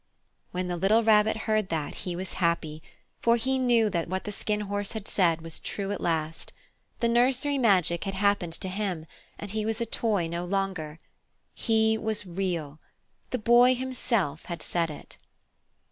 When 0.49 0.67
the 0.67 0.77
little 0.77 1.03
Rabbit 1.03 1.37
heard 1.45 1.69
that 1.69 1.93
he 2.09 2.15
was 2.15 2.33
happy, 2.41 2.81
for 3.21 3.35
he 3.35 3.59
knew 3.59 3.87
that 3.91 4.09
what 4.09 4.23
the 4.23 4.31
Skin 4.31 4.61
Horse 4.61 4.93
had 4.93 5.07
said 5.07 5.43
was 5.43 5.59
true 5.59 5.91
at 5.91 6.01
last. 6.01 6.53
The 7.01 7.07
nursery 7.07 7.59
magic 7.59 8.05
had 8.05 8.15
happened 8.15 8.53
to 8.53 8.67
him, 8.67 9.05
and 9.37 9.51
he 9.51 9.63
was 9.63 9.79
a 9.79 9.85
toy 9.85 10.25
no 10.27 10.43
longer. 10.43 10.97
He 11.53 11.99
was 11.99 12.25
Real. 12.25 12.79
The 13.29 13.37
Boy 13.37 13.75
himself 13.75 14.45
had 14.45 14.63
said 14.63 14.89
it. 14.89 15.17